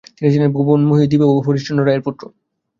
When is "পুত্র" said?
2.05-2.23